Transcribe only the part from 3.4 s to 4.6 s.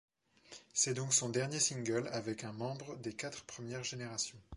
premières générations.